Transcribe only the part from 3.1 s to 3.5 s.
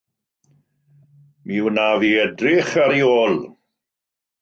ôl.